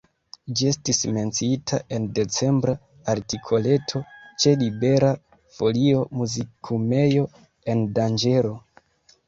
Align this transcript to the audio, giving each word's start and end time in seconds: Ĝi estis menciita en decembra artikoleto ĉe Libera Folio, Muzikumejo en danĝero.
Ĝi 0.59 0.67
estis 0.69 1.01
menciita 1.17 1.79
en 1.97 2.07
decembra 2.19 2.75
artikoleto 3.13 4.03
ĉe 4.45 4.55
Libera 4.63 5.13
Folio, 5.61 6.03
Muzikumejo 6.23 7.31
en 7.75 7.89
danĝero. 8.01 8.59